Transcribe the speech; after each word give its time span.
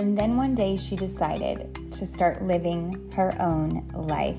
and 0.00 0.16
then 0.16 0.34
one 0.34 0.54
day 0.54 0.78
she 0.78 0.96
decided 0.96 1.92
to 1.92 2.06
start 2.06 2.42
living 2.42 3.12
her 3.14 3.34
own 3.38 3.86
life. 3.92 4.38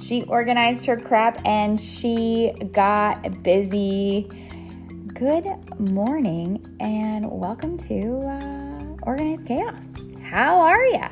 She 0.00 0.22
organized 0.22 0.86
her 0.86 0.96
crap 0.96 1.46
and 1.46 1.78
she 1.78 2.54
got 2.72 3.42
busy. 3.42 4.26
Good 5.08 5.44
morning 5.78 6.78
and 6.80 7.30
welcome 7.30 7.76
to 7.76 8.20
uh, 8.20 8.96
Organized 9.02 9.46
Chaos. 9.46 9.96
How 10.22 10.60
are 10.60 10.86
you? 10.86 11.04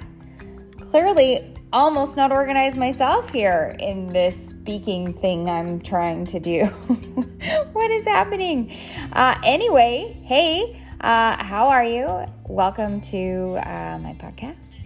Clearly, 0.81 1.55
almost 1.71 2.17
not 2.17 2.33
organized 2.33 2.79
myself 2.79 3.29
here 3.29 3.77
in 3.81 4.15
this 4.15 4.49
speaking 4.49 5.13
thing 5.13 5.51
I'm 5.51 5.79
trying 5.79 6.25
to 6.27 6.41
do. 6.41 6.65
what 7.75 7.91
is 7.91 8.07
happening? 8.07 8.75
Uh, 9.13 9.39
anyway, 9.45 10.19
hey, 10.25 10.81
uh, 11.05 11.37
how 11.45 11.69
are 11.69 11.85
you? 11.85 12.25
Welcome 12.45 13.03
to 13.03 13.59
uh, 13.63 13.99
my 13.99 14.15
podcast. 14.15 14.81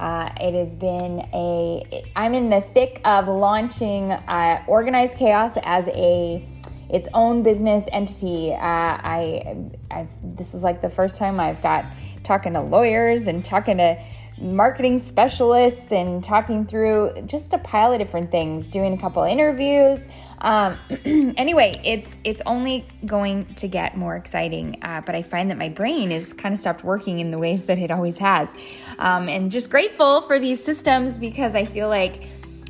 Uh, 0.00 0.28
it 0.40 0.52
has 0.52 0.74
been 0.74 1.20
a, 1.32 2.04
I'm 2.16 2.34
in 2.34 2.50
the 2.50 2.60
thick 2.60 3.00
of 3.04 3.28
launching 3.28 4.10
uh, 4.10 4.64
Organized 4.66 5.16
Chaos 5.16 5.52
as 5.62 5.86
a 5.88 6.44
its 6.90 7.06
own 7.14 7.44
business 7.44 7.86
entity. 7.92 8.52
Uh, 8.52 8.58
I, 8.58 9.70
I've, 9.92 10.08
this 10.36 10.54
is 10.54 10.64
like 10.64 10.82
the 10.82 10.90
first 10.90 11.18
time 11.18 11.38
I've 11.38 11.62
got 11.62 11.84
talking 12.24 12.54
to 12.54 12.60
lawyers 12.60 13.28
and 13.28 13.44
talking 13.44 13.76
to 13.76 14.02
marketing 14.38 14.98
specialists 14.98 15.92
and 15.92 16.22
talking 16.22 16.64
through 16.64 17.12
just 17.26 17.52
a 17.52 17.58
pile 17.58 17.92
of 17.92 17.98
different 17.98 18.30
things, 18.30 18.68
doing 18.68 18.92
a 18.92 18.98
couple 18.98 19.22
interviews. 19.22 20.08
Um, 20.38 20.78
anyway, 21.36 21.80
it's 21.84 22.18
it's 22.24 22.42
only 22.44 22.86
going 23.06 23.54
to 23.54 23.68
get 23.68 23.96
more 23.96 24.16
exciting, 24.16 24.78
uh, 24.82 25.02
but 25.06 25.14
I 25.14 25.22
find 25.22 25.50
that 25.50 25.58
my 25.58 25.68
brain 25.68 26.10
is 26.10 26.32
kind 26.32 26.52
of 26.52 26.58
stopped 26.58 26.84
working 26.84 27.20
in 27.20 27.30
the 27.30 27.38
ways 27.38 27.66
that 27.66 27.78
it 27.78 27.90
always 27.90 28.18
has, 28.18 28.52
um, 28.98 29.28
and 29.28 29.50
just 29.50 29.70
grateful 29.70 30.20
for 30.22 30.38
these 30.38 30.62
systems 30.62 31.16
because 31.16 31.54
I 31.54 31.64
feel 31.64 31.88
like 31.88 32.28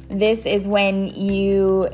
this 0.08 0.44
is 0.44 0.66
when 0.66 1.08
you 1.08 1.88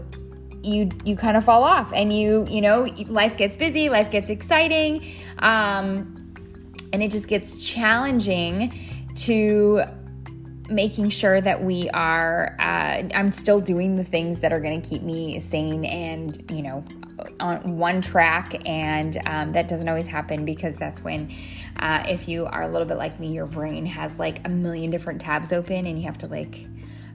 you 0.62 0.90
you 1.04 1.16
kind 1.16 1.36
of 1.36 1.44
fall 1.44 1.62
off 1.62 1.92
and 1.94 2.12
you 2.12 2.44
you 2.50 2.60
know 2.60 2.82
life 3.06 3.36
gets 3.36 3.56
busy 3.56 3.88
life 3.88 4.10
gets 4.10 4.28
exciting 4.28 5.02
um, 5.38 6.34
and 6.92 7.02
it 7.02 7.10
just 7.10 7.28
gets 7.28 7.66
challenging 7.66 8.72
to 9.16 9.82
making 10.68 11.10
sure 11.10 11.40
that 11.40 11.62
we 11.62 11.90
are 11.90 12.56
uh, 12.60 13.02
i'm 13.14 13.32
still 13.32 13.60
doing 13.60 13.96
the 13.96 14.04
things 14.04 14.40
that 14.40 14.52
are 14.52 14.60
going 14.60 14.80
to 14.80 14.88
keep 14.88 15.02
me 15.02 15.38
sane 15.40 15.84
and 15.84 16.48
you 16.50 16.62
know 16.62 16.82
on 17.38 17.76
one 17.76 18.00
track 18.00 18.66
and 18.66 19.18
um, 19.26 19.52
that 19.52 19.68
doesn't 19.68 19.88
always 19.88 20.06
happen 20.06 20.44
because 20.44 20.76
that's 20.76 21.02
when 21.02 21.30
uh, 21.80 22.02
if 22.08 22.28
you 22.28 22.46
are 22.46 22.62
a 22.62 22.68
little 22.68 22.86
bit 22.86 22.96
like 22.96 23.18
me 23.20 23.32
your 23.32 23.46
brain 23.46 23.84
has 23.84 24.18
like 24.18 24.44
a 24.46 24.48
million 24.48 24.90
different 24.90 25.20
tabs 25.20 25.52
open 25.52 25.86
and 25.86 25.98
you 25.98 26.04
have 26.04 26.18
to 26.18 26.26
like 26.28 26.66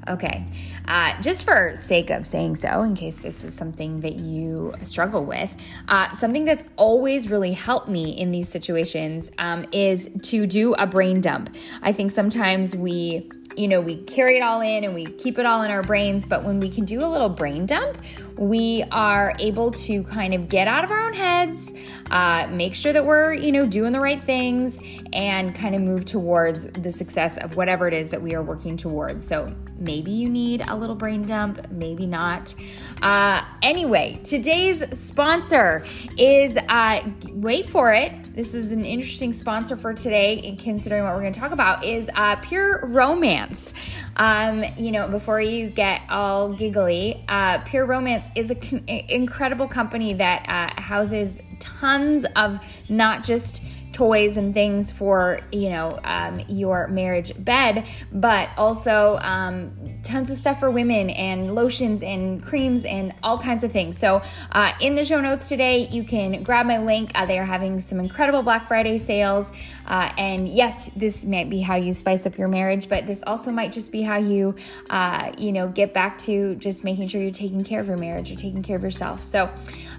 Okay, 0.07 0.45
uh, 0.87 1.19
just 1.21 1.43
for 1.43 1.75
sake 1.75 2.11
of 2.11 2.27
saying 2.27 2.55
so, 2.57 2.81
in 2.81 2.95
case 2.95 3.17
this 3.17 3.43
is 3.43 3.55
something 3.55 4.01
that 4.01 4.15
you 4.15 4.71
struggle 4.83 5.25
with, 5.25 5.51
uh, 5.87 6.13
something 6.15 6.45
that's 6.45 6.63
always 6.75 7.27
really 7.27 7.53
helped 7.53 7.87
me 7.87 8.11
in 8.11 8.29
these 8.29 8.47
situations 8.47 9.31
um, 9.39 9.65
is 9.71 10.11
to 10.21 10.45
do 10.45 10.73
a 10.75 10.85
brain 10.85 11.21
dump. 11.21 11.55
I 11.81 11.91
think 11.91 12.11
sometimes 12.11 12.75
we 12.75 13.29
you 13.57 13.67
know, 13.67 13.81
we 13.81 13.97
carry 14.03 14.37
it 14.37 14.41
all 14.41 14.61
in 14.61 14.83
and 14.83 14.93
we 14.93 15.05
keep 15.05 15.37
it 15.37 15.45
all 15.45 15.63
in 15.63 15.71
our 15.71 15.81
brains. 15.81 16.25
But 16.25 16.43
when 16.43 16.59
we 16.59 16.69
can 16.69 16.85
do 16.85 17.03
a 17.03 17.07
little 17.07 17.29
brain 17.29 17.65
dump, 17.65 17.97
we 18.37 18.83
are 18.91 19.33
able 19.39 19.71
to 19.71 20.03
kind 20.03 20.33
of 20.33 20.49
get 20.49 20.67
out 20.67 20.83
of 20.83 20.91
our 20.91 21.07
own 21.07 21.13
heads, 21.13 21.71
uh, 22.11 22.47
make 22.51 22.75
sure 22.75 22.93
that 22.93 23.05
we're, 23.05 23.33
you 23.33 23.51
know, 23.51 23.65
doing 23.65 23.93
the 23.93 23.99
right 23.99 24.23
things 24.23 24.79
and 25.13 25.55
kind 25.55 25.75
of 25.75 25.81
move 25.81 26.05
towards 26.05 26.67
the 26.67 26.91
success 26.91 27.37
of 27.37 27.55
whatever 27.55 27.87
it 27.87 27.93
is 27.93 28.11
that 28.11 28.21
we 28.21 28.35
are 28.35 28.43
working 28.43 28.75
towards. 28.75 29.27
So 29.27 29.53
maybe 29.77 30.11
you 30.11 30.29
need 30.29 30.63
a 30.67 30.75
little 30.75 30.95
brain 30.95 31.23
dump, 31.23 31.69
maybe 31.71 32.05
not. 32.05 32.53
Uh, 33.01 33.43
anyway, 33.61 34.19
today's 34.23 34.83
sponsor 34.97 35.85
is, 36.17 36.57
uh, 36.69 37.01
wait 37.31 37.69
for 37.69 37.93
it, 37.93 38.33
this 38.35 38.53
is 38.53 38.71
an 38.71 38.83
interesting 38.83 39.31
sponsor 39.31 39.77
for 39.77 39.93
today, 39.93 40.35
in 40.35 40.57
considering 40.57 41.03
what 41.03 41.13
we're 41.13 41.21
going 41.21 41.33
to 41.33 41.39
talk 41.39 41.51
about, 41.51 41.83
is 41.83 42.09
uh, 42.15 42.35
Pure 42.37 42.87
Romance. 42.87 43.73
Um, 44.17 44.63
you 44.77 44.91
know, 44.91 45.07
before 45.07 45.39
you 45.39 45.69
get 45.69 46.01
all 46.09 46.53
giggly, 46.53 47.23
uh, 47.29 47.59
Pure 47.59 47.85
Romance 47.85 48.27
is 48.35 48.49
an 48.49 48.59
con- 48.59 48.83
incredible 48.87 49.67
company 49.67 50.13
that 50.13 50.45
uh, 50.47 50.81
houses 50.81 51.39
tons 51.59 52.25
of 52.35 52.59
not 52.89 53.23
just 53.23 53.61
toys 53.95 54.35
and 54.35 54.53
things 54.53 54.91
for 54.91 55.39
you 55.53 55.69
know 55.69 55.97
um, 56.03 56.41
your 56.49 56.89
marriage 56.89 57.31
bed 57.45 57.87
but 58.11 58.49
also 58.57 59.17
um, 59.21 59.71
tons 60.03 60.29
of 60.29 60.37
stuff 60.37 60.59
for 60.59 60.69
women 60.69 61.09
and 61.09 61.55
lotions 61.55 62.03
and 62.03 62.43
creams 62.43 62.83
and 62.83 63.13
all 63.23 63.37
kinds 63.37 63.63
of 63.63 63.71
things. 63.71 63.97
So 63.97 64.21
uh, 64.51 64.73
in 64.81 64.95
the 64.95 65.05
show 65.05 65.21
notes 65.21 65.47
today 65.47 65.87
you 65.87 66.03
can 66.03 66.43
grab 66.43 66.65
my 66.65 66.77
link. 66.77 67.11
Uh, 67.15 67.25
they 67.25 67.39
are 67.39 67.45
having 67.45 67.79
some 67.79 67.99
incredible 67.99 68.43
black 68.43 68.67
friday 68.67 68.97
sales. 68.97 69.49
Uh, 69.85 70.11
and 70.17 70.49
yes 70.49 70.89
this 70.97 71.23
might 71.23 71.49
be 71.49 71.61
how 71.61 71.75
you 71.75 71.93
spice 71.93 72.25
up 72.25 72.37
your 72.37 72.47
marriage 72.49 72.89
but 72.89 73.07
this 73.07 73.23
also 73.25 73.51
might 73.51 73.71
just 73.71 73.91
be 73.91 74.01
how 74.01 74.17
you 74.17 74.55
uh, 74.89 75.31
you 75.37 75.53
know 75.53 75.69
get 75.69 75.93
back 75.93 76.17
to 76.17 76.55
just 76.55 76.83
making 76.83 77.07
sure 77.07 77.21
you're 77.21 77.31
taking 77.31 77.63
care 77.63 77.79
of 77.79 77.87
your 77.87 77.97
marriage 77.97 78.29
you're 78.29 78.37
taking 78.37 78.61
care 78.61 78.75
of 78.75 78.83
yourself. 78.83 79.23
So 79.23 79.49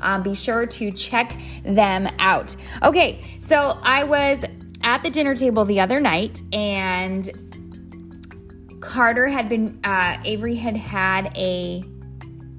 um, 0.03 0.23
be 0.23 0.35
sure 0.35 0.67
to 0.67 0.91
check 0.93 1.41
them 1.65 2.09
out. 2.19 2.55
Okay 2.83 3.23
so 3.39 3.79
I 3.87 4.03
was 4.03 4.45
at 4.83 5.05
the 5.05 5.11
dinner 5.11 5.37
table 5.37 5.65
the 5.65 5.79
other 5.79 6.01
night 6.01 6.43
and 6.53 7.31
Carter 8.81 9.29
had 9.29 9.49
been, 9.49 9.79
uh, 9.85 10.17
Avery 10.25 10.57
had 10.57 10.77
had 10.77 11.27
a, 11.37 11.85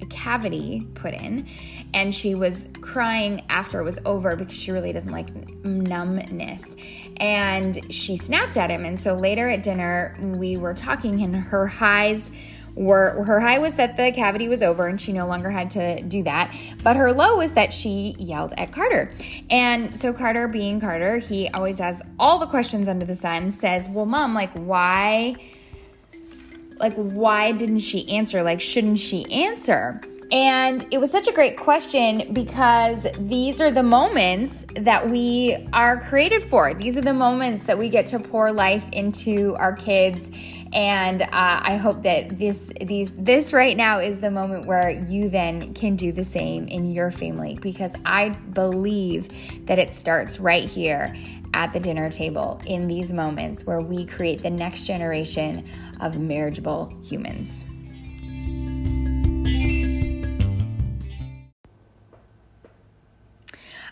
a 0.00 0.06
cavity 0.06 0.86
put 0.94 1.12
in 1.12 1.46
and 1.92 2.14
she 2.14 2.34
was 2.34 2.70
crying 2.80 3.42
after 3.50 3.78
it 3.80 3.84
was 3.84 3.98
over 4.06 4.36
because 4.36 4.54
she 4.54 4.72
really 4.72 4.92
doesn't 4.92 5.12
like 5.12 5.28
numbness. 5.64 6.76
And 7.18 7.92
she 7.92 8.16
snapped 8.16 8.56
at 8.56 8.70
him. 8.70 8.86
And 8.86 8.98
so 8.98 9.14
later 9.14 9.50
at 9.50 9.62
dinner, 9.62 10.16
we 10.20 10.56
were 10.56 10.74
talking, 10.74 11.22
and 11.22 11.34
her 11.34 11.66
highs 11.66 12.30
were 12.78 13.24
her 13.24 13.40
high 13.40 13.58
was 13.58 13.74
that 13.74 13.96
the 13.96 14.12
cavity 14.12 14.48
was 14.48 14.62
over 14.62 14.86
and 14.86 15.00
she 15.00 15.12
no 15.12 15.26
longer 15.26 15.50
had 15.50 15.68
to 15.72 16.00
do 16.02 16.22
that. 16.22 16.56
But 16.84 16.96
her 16.96 17.12
low 17.12 17.36
was 17.36 17.52
that 17.52 17.72
she 17.72 18.14
yelled 18.18 18.54
at 18.56 18.70
Carter. 18.70 19.12
And 19.50 19.96
so 19.98 20.12
Carter, 20.12 20.46
being 20.46 20.80
Carter, 20.80 21.18
he 21.18 21.48
always 21.48 21.78
has 21.80 22.00
all 22.20 22.38
the 22.38 22.46
questions 22.46 22.86
under 22.86 23.04
the 23.04 23.16
sun, 23.16 23.50
says, 23.50 23.88
Well, 23.88 24.06
mom, 24.06 24.32
like, 24.32 24.52
why? 24.52 25.34
Like, 26.78 26.94
why 26.94 27.50
didn't 27.50 27.80
she 27.80 28.08
answer? 28.10 28.44
Like, 28.44 28.60
shouldn't 28.60 29.00
she 29.00 29.24
answer? 29.32 30.00
And 30.30 30.86
it 30.90 30.98
was 30.98 31.10
such 31.10 31.26
a 31.26 31.32
great 31.32 31.56
question 31.56 32.34
because 32.34 33.06
these 33.18 33.62
are 33.62 33.70
the 33.70 33.82
moments 33.82 34.66
that 34.74 35.08
we 35.08 35.66
are 35.72 36.00
created 36.02 36.42
for. 36.42 36.74
These 36.74 36.98
are 36.98 37.00
the 37.00 37.14
moments 37.14 37.64
that 37.64 37.78
we 37.78 37.88
get 37.88 38.06
to 38.08 38.18
pour 38.18 38.52
life 38.52 38.84
into 38.92 39.56
our 39.56 39.72
kids. 39.72 40.30
And 40.74 41.22
uh, 41.22 41.28
I 41.32 41.76
hope 41.76 42.02
that 42.02 42.38
this 42.38 42.70
these 42.82 43.10
this 43.16 43.54
right 43.54 43.74
now 43.74 44.00
is 44.00 44.20
the 44.20 44.30
moment 44.30 44.66
where 44.66 44.90
you 44.90 45.30
then 45.30 45.72
can 45.72 45.96
do 45.96 46.12
the 46.12 46.24
same 46.24 46.68
in 46.68 46.92
your 46.92 47.10
family 47.10 47.58
because 47.62 47.94
I 48.04 48.28
believe 48.28 49.30
that 49.66 49.78
it 49.78 49.94
starts 49.94 50.38
right 50.38 50.68
here 50.68 51.16
at 51.54 51.72
the 51.72 51.80
dinner 51.80 52.10
table 52.10 52.60
in 52.66 52.86
these 52.86 53.12
moments 53.12 53.64
where 53.64 53.80
we 53.80 54.04
create 54.04 54.42
the 54.42 54.50
next 54.50 54.84
generation 54.84 55.64
of 56.00 56.18
marriageable 56.18 56.92
humans. 57.02 57.64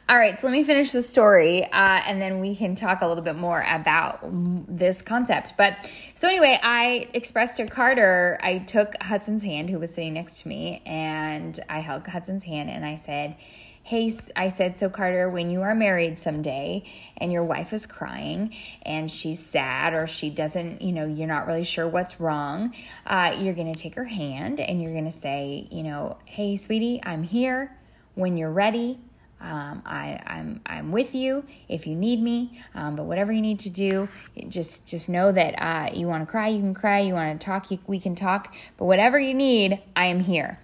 All 0.08 0.16
right, 0.16 0.38
so 0.38 0.46
let 0.46 0.52
me 0.52 0.62
finish 0.62 0.92
the 0.92 1.02
story 1.02 1.64
uh, 1.64 1.68
and 2.06 2.22
then 2.22 2.38
we 2.38 2.54
can 2.54 2.76
talk 2.76 3.00
a 3.00 3.08
little 3.08 3.24
bit 3.24 3.34
more 3.34 3.66
about 3.68 4.20
this 4.22 5.02
concept. 5.02 5.54
But 5.58 5.90
so, 6.14 6.28
anyway, 6.28 6.60
I 6.62 7.08
expressed 7.12 7.56
to 7.56 7.66
Carter, 7.66 8.38
I 8.40 8.58
took 8.58 8.94
Hudson's 9.02 9.42
hand, 9.42 9.68
who 9.68 9.80
was 9.80 9.92
sitting 9.92 10.14
next 10.14 10.42
to 10.42 10.48
me, 10.48 10.80
and 10.86 11.58
I 11.68 11.80
held 11.80 12.06
Hudson's 12.06 12.44
hand 12.44 12.70
and 12.70 12.86
I 12.86 12.98
said, 12.98 13.34
Hey, 13.82 14.16
I 14.36 14.50
said, 14.50 14.76
so 14.76 14.88
Carter, 14.88 15.28
when 15.28 15.50
you 15.50 15.62
are 15.62 15.74
married 15.74 16.20
someday 16.20 16.84
and 17.16 17.32
your 17.32 17.44
wife 17.44 17.72
is 17.72 17.84
crying 17.84 18.54
and 18.82 19.10
she's 19.10 19.44
sad 19.44 19.92
or 19.92 20.06
she 20.06 20.30
doesn't, 20.30 20.82
you 20.82 20.92
know, 20.92 21.04
you're 21.04 21.26
not 21.26 21.48
really 21.48 21.64
sure 21.64 21.88
what's 21.88 22.20
wrong, 22.20 22.74
uh, 23.06 23.36
you're 23.38 23.54
going 23.54 23.72
to 23.72 23.78
take 23.78 23.96
her 23.96 24.04
hand 24.04 24.60
and 24.60 24.80
you're 24.80 24.92
going 24.92 25.04
to 25.04 25.12
say, 25.12 25.66
you 25.72 25.82
know, 25.82 26.16
hey, 26.26 26.56
sweetie, 26.56 27.00
I'm 27.04 27.24
here 27.24 27.76
when 28.14 28.36
you're 28.36 28.52
ready 28.52 29.00
um, 29.40 29.82
I, 29.84 30.18
I'm 30.26 30.60
I'm 30.64 30.92
with 30.92 31.14
you 31.14 31.44
if 31.68 31.86
you 31.86 31.94
need 31.94 32.22
me. 32.22 32.60
Um, 32.74 32.96
but 32.96 33.04
whatever 33.04 33.32
you 33.32 33.42
need 33.42 33.60
to 33.60 33.70
do, 33.70 34.08
just 34.48 34.86
just 34.86 35.08
know 35.08 35.30
that 35.30 35.54
uh, 35.60 35.90
you 35.92 36.06
want 36.06 36.22
to 36.22 36.30
cry, 36.30 36.48
you 36.48 36.60
can 36.60 36.74
cry. 36.74 37.00
You 37.00 37.14
want 37.14 37.38
to 37.40 37.44
talk, 37.44 37.70
you, 37.70 37.78
we 37.86 38.00
can 38.00 38.14
talk. 38.14 38.54
But 38.76 38.86
whatever 38.86 39.18
you 39.18 39.34
need, 39.34 39.82
I 39.94 40.06
am 40.06 40.20
here. 40.20 40.58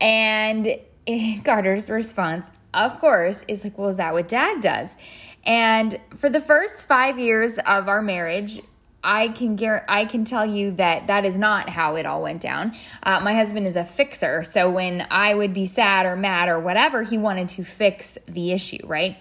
And 0.00 0.76
Carter's 1.44 1.88
response, 1.88 2.50
of 2.74 2.98
course, 3.00 3.44
is 3.48 3.64
like, 3.64 3.78
well, 3.78 3.88
is 3.88 3.96
that 3.96 4.12
what 4.12 4.28
Dad 4.28 4.60
does? 4.60 4.96
And 5.44 5.98
for 6.16 6.28
the 6.28 6.40
first 6.40 6.86
five 6.86 7.18
years 7.18 7.58
of 7.58 7.88
our 7.88 8.02
marriage, 8.02 8.60
I 9.04 9.28
can 9.28 9.56
gar- 9.56 9.84
I 9.88 10.04
can 10.04 10.24
tell 10.24 10.46
you 10.46 10.72
that 10.72 11.08
that 11.08 11.24
is 11.24 11.38
not 11.38 11.68
how 11.68 11.96
it 11.96 12.06
all 12.06 12.22
went 12.22 12.40
down. 12.40 12.74
Uh, 13.02 13.20
my 13.20 13.34
husband 13.34 13.66
is 13.66 13.76
a 13.76 13.84
fixer, 13.84 14.44
so 14.44 14.70
when 14.70 15.06
I 15.10 15.34
would 15.34 15.52
be 15.52 15.66
sad 15.66 16.06
or 16.06 16.16
mad 16.16 16.48
or 16.48 16.60
whatever, 16.60 17.02
he 17.02 17.18
wanted 17.18 17.48
to 17.50 17.64
fix 17.64 18.16
the 18.26 18.52
issue, 18.52 18.84
right? 18.84 19.16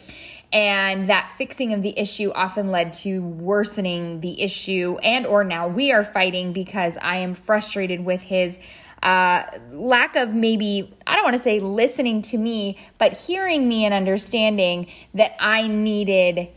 And 0.54 1.10
that 1.10 1.32
fixing 1.38 1.74
of 1.74 1.82
the 1.82 1.98
issue 1.98 2.32
often 2.36 2.72
led 2.72 2.94
to 2.94 3.22
worsening 3.22 4.20
the 4.20 4.42
issue, 4.42 4.98
and 5.02 5.26
or 5.26 5.44
now 5.44 5.68
we 5.68 5.92
are 5.92 6.04
fighting 6.04 6.54
because 6.54 6.98
I 7.02 7.18
am 7.18 7.34
frustrated 7.34 8.04
with 8.04 8.22
his 8.22 8.60
uh, 9.02 9.44
lack 9.72 10.16
of 10.16 10.34
maybe, 10.36 10.94
I 11.08 11.16
don't 11.16 11.24
want 11.24 11.36
to 11.36 11.42
say 11.42 11.60
listening 11.60 12.22
to 12.24 12.38
me, 12.38 12.78
but 13.00 13.14
hearing 13.14 13.68
me 13.68 13.86
and 13.86 13.94
understanding 13.94 14.88
that 15.16 15.32
I 15.40 15.68
needed 15.68 16.50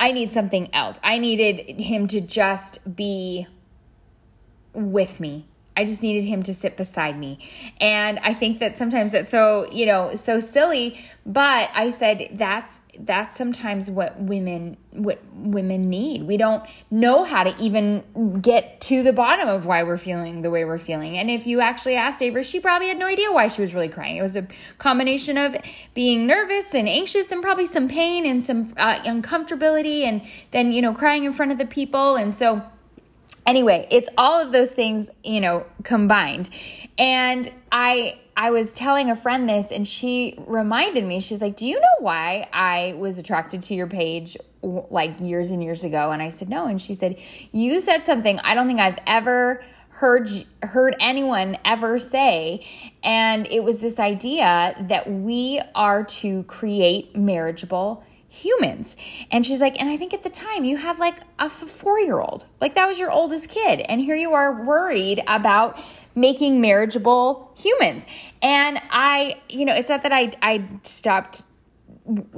I 0.00 0.12
need 0.12 0.32
something 0.32 0.72
else. 0.74 0.98
I 1.02 1.18
needed 1.18 1.80
him 1.80 2.06
to 2.08 2.20
just 2.20 2.78
be 2.94 3.46
with 4.72 5.18
me. 5.18 5.46
I 5.78 5.84
just 5.84 6.02
needed 6.02 6.24
him 6.24 6.42
to 6.42 6.52
sit 6.52 6.76
beside 6.76 7.16
me. 7.16 7.38
And 7.80 8.18
I 8.18 8.34
think 8.34 8.58
that 8.58 8.76
sometimes 8.76 9.12
that's 9.12 9.30
so, 9.30 9.70
you 9.70 9.86
know, 9.86 10.16
so 10.16 10.40
silly, 10.40 11.00
but 11.24 11.70
I 11.72 11.92
said 11.92 12.30
that's 12.32 12.80
that's 13.00 13.36
sometimes 13.36 13.88
what 13.88 14.20
women 14.20 14.76
what 14.90 15.22
women 15.34 15.88
need. 15.88 16.24
We 16.24 16.36
don't 16.36 16.64
know 16.90 17.22
how 17.22 17.44
to 17.44 17.54
even 17.62 18.40
get 18.40 18.80
to 18.80 19.04
the 19.04 19.12
bottom 19.12 19.48
of 19.48 19.66
why 19.66 19.84
we're 19.84 19.98
feeling 19.98 20.42
the 20.42 20.50
way 20.50 20.64
we're 20.64 20.78
feeling. 20.78 21.16
And 21.16 21.30
if 21.30 21.46
you 21.46 21.60
actually 21.60 21.94
asked 21.94 22.20
Ava, 22.22 22.42
she 22.42 22.58
probably 22.58 22.88
had 22.88 22.98
no 22.98 23.06
idea 23.06 23.30
why 23.30 23.46
she 23.46 23.60
was 23.60 23.72
really 23.72 23.88
crying. 23.88 24.16
It 24.16 24.22
was 24.22 24.34
a 24.34 24.48
combination 24.78 25.38
of 25.38 25.54
being 25.94 26.26
nervous 26.26 26.74
and 26.74 26.88
anxious 26.88 27.30
and 27.30 27.40
probably 27.40 27.68
some 27.68 27.86
pain 27.86 28.26
and 28.26 28.42
some 28.42 28.74
uh, 28.78 29.00
uncomfortability 29.02 30.02
and 30.02 30.22
then, 30.50 30.72
you 30.72 30.82
know, 30.82 30.92
crying 30.92 31.22
in 31.22 31.32
front 31.32 31.52
of 31.52 31.58
the 31.58 31.66
people. 31.66 32.16
And 32.16 32.34
so 32.34 32.64
anyway, 33.48 33.88
it's 33.90 34.08
all 34.18 34.40
of 34.40 34.52
those 34.52 34.70
things, 34.70 35.10
you 35.24 35.40
know, 35.40 35.66
combined. 35.82 36.50
And 36.98 37.50
I 37.72 38.20
I 38.36 38.50
was 38.50 38.72
telling 38.72 39.10
a 39.10 39.16
friend 39.16 39.48
this 39.48 39.72
and 39.72 39.88
she 39.88 40.36
reminded 40.46 41.04
me, 41.04 41.18
she's 41.18 41.40
like, 41.40 41.56
Do 41.56 41.66
you 41.66 41.80
know 41.80 41.96
why 42.00 42.48
I 42.52 42.94
was 42.96 43.18
attracted 43.18 43.62
to 43.64 43.74
your 43.74 43.88
page 43.88 44.36
like 44.62 45.18
years 45.18 45.50
and 45.50 45.64
years 45.64 45.82
ago? 45.82 46.10
And 46.10 46.22
I 46.22 46.30
said, 46.30 46.48
No. 46.48 46.66
And 46.66 46.80
she 46.80 46.94
said, 46.94 47.18
You 47.50 47.80
said 47.80 48.04
something 48.04 48.38
I 48.40 48.54
don't 48.54 48.68
think 48.68 48.80
I've 48.80 48.98
ever 49.06 49.64
heard 49.88 50.28
heard 50.62 50.94
anyone 51.00 51.58
ever 51.64 51.98
say 51.98 52.64
and 53.02 53.48
it 53.50 53.64
was 53.64 53.80
this 53.80 53.98
idea 53.98 54.76
that 54.88 55.10
we 55.10 55.60
are 55.74 56.04
to 56.04 56.44
create 56.44 57.16
marriageable 57.16 58.04
humans. 58.28 58.96
And 59.30 59.44
she's 59.44 59.60
like, 59.60 59.80
and 59.80 59.88
I 59.88 59.96
think 59.96 60.12
at 60.12 60.22
the 60.22 60.30
time 60.30 60.64
you 60.64 60.76
have 60.76 60.98
like 60.98 61.16
a 61.38 61.48
four 61.48 61.98
year 61.98 62.18
old, 62.20 62.46
like 62.60 62.74
that 62.74 62.86
was 62.86 62.98
your 62.98 63.10
oldest 63.10 63.48
kid. 63.48 63.80
And 63.80 64.00
here 64.00 64.16
you 64.16 64.32
are 64.34 64.64
worried 64.64 65.22
about 65.26 65.80
making 66.14 66.60
marriageable 66.60 67.50
humans. 67.56 68.04
And 68.42 68.80
I, 68.90 69.40
you 69.48 69.64
know, 69.64 69.74
it's 69.74 69.88
not 69.88 70.02
that 70.02 70.12
I, 70.12 70.32
I 70.42 70.68
stopped 70.82 71.44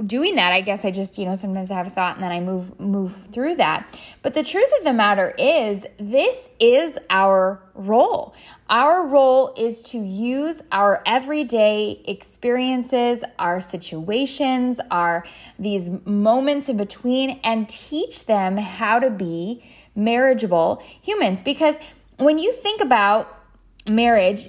doing 0.05 0.35
that 0.35 0.51
i 0.51 0.61
guess 0.61 0.83
i 0.83 0.91
just 0.91 1.17
you 1.17 1.25
know 1.25 1.35
sometimes 1.35 1.71
i 1.71 1.75
have 1.75 1.87
a 1.87 1.89
thought 1.89 2.15
and 2.15 2.23
then 2.23 2.31
i 2.31 2.39
move 2.39 2.77
move 2.79 3.27
through 3.31 3.55
that. 3.55 3.87
But 4.21 4.33
the 4.33 4.43
truth 4.43 4.69
of 4.77 4.83
the 4.83 4.93
matter 4.93 5.33
is 5.37 5.85
this 5.97 6.37
is 6.59 6.97
our 7.09 7.61
role. 7.73 8.35
Our 8.69 9.05
role 9.05 9.53
is 9.57 9.81
to 9.83 9.99
use 9.99 10.61
our 10.71 11.01
everyday 11.05 12.01
experiences 12.05 13.23
our 13.39 13.61
situations 13.61 14.79
our 14.89 15.25
these 15.57 15.89
moments 16.05 16.69
in 16.69 16.77
between 16.77 17.39
and 17.43 17.67
teach 17.67 18.25
them 18.25 18.57
how 18.57 18.99
to 18.99 19.09
be 19.09 19.63
marriageable 19.95 20.83
humans. 21.01 21.41
Because 21.41 21.77
when 22.17 22.37
you 22.37 22.53
think 22.53 22.81
about 22.81 23.39
marriage, 23.87 24.47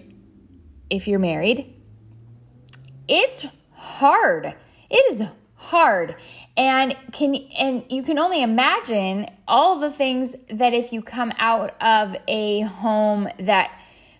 if 0.91 1.09
you're 1.09 1.19
married, 1.19 1.75
it's 3.09 3.47
hard. 3.73 4.55
It 4.93 5.13
is 5.13 5.27
hard. 5.57 6.17
And 6.57 6.95
can 7.13 7.35
and 7.59 7.85
you 7.89 8.03
can 8.03 8.19
only 8.19 8.43
imagine 8.43 9.27
all 9.49 9.79
the 9.79 9.91
things 9.91 10.37
that 10.51 10.75
if 10.75 10.93
you 10.93 11.01
come 11.01 11.33
out 11.39 11.75
of 11.83 12.15
a 12.29 12.61
home 12.61 13.27
that 13.39 13.73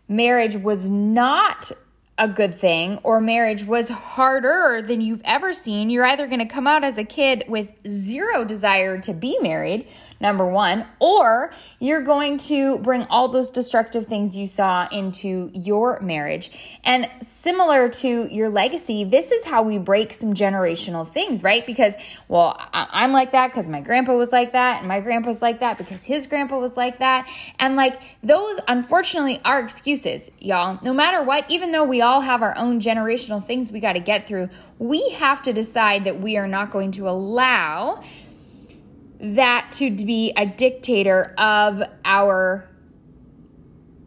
marriage 0.09 0.57
was 0.57 0.89
not 0.89 1.71
a 2.19 2.29
good 2.29 2.53
thing 2.53 2.99
or 3.03 3.21
marriage 3.21 3.65
was 3.65 3.89
harder 3.89 4.83
than 4.87 5.01
you've 5.01 5.23
ever 5.25 5.55
seen, 5.55 5.89
you're 5.89 6.05
either 6.05 6.27
going 6.27 6.41
to 6.41 6.47
come 6.47 6.67
out 6.67 6.85
as 6.85 6.99
a 6.99 7.05
kid 7.05 7.45
with 7.49 7.69
zero 7.89 8.45
desire 8.45 9.01
to 9.01 9.15
be 9.15 9.39
married, 9.41 9.89
number 10.21 10.47
one, 10.47 10.87
or 11.01 11.51
you're 11.81 12.03
going 12.03 12.37
to 12.37 12.79
bring 12.79 13.03
all 13.09 13.29
those 13.29 13.51
destructive 13.51 14.07
things 14.07 14.37
you 14.37 14.47
saw 14.47 14.87
into 14.93 15.51
your 15.55 15.99
marriage. 16.01 16.51
And 16.85 17.09
similar 17.23 17.89
to 17.89 18.29
your 18.31 18.51
legacy, 18.51 19.05
this 19.05 19.33
is 19.33 19.45
how 19.47 19.63
we 19.63 19.79
break 19.79 20.13
some 20.13 20.35
generational 20.35 21.09
things, 21.09 21.43
right? 21.43 21.67
Because, 21.67 21.95
well, 22.29 22.61
I'm 22.75 23.13
like 23.13 23.33
that 23.33 23.49
because 23.49 23.69
my 23.69 23.81
grandpa 23.81 24.15
was 24.15 24.33
like 24.33 24.53
that, 24.53 24.81
and 24.81 24.87
my 24.87 25.01
grandpa's 25.01 25.41
like 25.41 25.61
that 25.61 25.79
because 25.79 26.05
his 26.05 26.27
grandpa 26.27 26.59
was 26.59 26.77
like 26.77 26.99
that. 26.99 27.27
And 27.59 27.75
like 27.75 28.01
those, 28.23 28.61
unfortunately, 28.69 29.41
are 29.47 29.61
excuses, 29.61 30.31
y'all. 30.39 30.79
No 30.83 30.93
matter 30.93 31.23
what, 31.25 31.51
even 31.51 31.73
though 31.73 31.85
we 31.85 32.02
all 32.03 32.21
have 32.21 32.43
our 32.43 32.57
own 32.59 32.81
generational 32.81 33.43
things 33.43 33.71
we 33.71 33.81
got 33.81 33.95
to 33.95 34.01
get 34.01 34.27
through. 34.27 34.51
We 34.79 35.11
have 35.11 35.41
to 35.43 35.53
decide 35.53 36.05
that 36.05 36.21
we 36.21 36.37
are 36.37 36.47
not 36.47 36.71
going 36.71 36.93
to 36.93 37.09
allow 37.09 38.03
that 39.21 39.71
to 39.73 39.91
be 39.91 40.33
a 40.37 40.45
dictator 40.45 41.35
of 41.39 41.83
our 42.05 42.69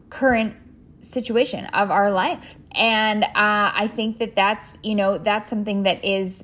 current 0.09 0.55
situation 0.99 1.65
of 1.67 1.89
our 1.89 2.11
life. 2.11 2.55
And 2.71 3.23
uh, 3.23 3.29
I 3.35 3.89
think 3.95 4.19
that 4.19 4.35
that's, 4.35 4.77
you 4.83 4.95
know, 4.95 5.17
that's 5.17 5.49
something 5.49 5.83
that 5.83 6.03
is 6.03 6.43